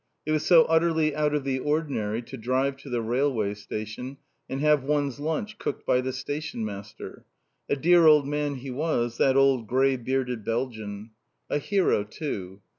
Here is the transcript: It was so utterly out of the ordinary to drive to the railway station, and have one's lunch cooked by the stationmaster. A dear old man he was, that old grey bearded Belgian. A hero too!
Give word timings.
It 0.25 0.31
was 0.31 0.43
so 0.43 0.63
utterly 0.65 1.15
out 1.15 1.35
of 1.35 1.43
the 1.43 1.59
ordinary 1.59 2.23
to 2.23 2.35
drive 2.35 2.75
to 2.77 2.89
the 2.89 3.03
railway 3.03 3.53
station, 3.53 4.17
and 4.49 4.59
have 4.59 4.83
one's 4.83 5.19
lunch 5.19 5.59
cooked 5.59 5.85
by 5.85 6.01
the 6.01 6.11
stationmaster. 6.11 7.23
A 7.69 7.75
dear 7.75 8.07
old 8.07 8.25
man 8.27 8.55
he 8.55 8.71
was, 8.71 9.19
that 9.19 9.35
old 9.37 9.67
grey 9.67 9.97
bearded 9.97 10.43
Belgian. 10.43 11.11
A 11.51 11.59
hero 11.59 12.03
too! 12.03 12.61